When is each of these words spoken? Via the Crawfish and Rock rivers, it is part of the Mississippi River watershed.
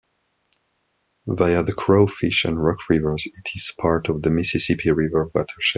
Via 1.27 1.61
the 1.61 1.73
Crawfish 1.73 2.43
and 2.43 2.63
Rock 2.63 2.89
rivers, 2.89 3.27
it 3.27 3.49
is 3.53 3.71
part 3.79 4.09
of 4.09 4.23
the 4.23 4.31
Mississippi 4.31 4.89
River 4.91 5.29
watershed. 5.35 5.61